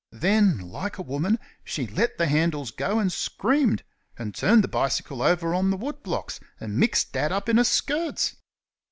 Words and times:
Then, 0.13 0.57
like 0.57 0.97
a 0.97 1.03
woman, 1.03 1.37
she 1.63 1.85
let 1.85 2.17
the 2.17 2.25
handles 2.25 2.71
go 2.71 2.97
and 2.97 3.11
screamed, 3.13 3.83
and 4.17 4.33
turned 4.33 4.63
the 4.63 4.67
bicycle 4.67 5.21
over 5.21 5.53
on 5.53 5.69
the 5.69 5.77
wood 5.77 6.01
blocks, 6.01 6.39
and 6.59 6.75
mixed 6.79 7.13
Dad 7.13 7.31
up 7.31 7.47
in 7.47 7.57
her 7.57 7.63
skirts. 7.63 8.35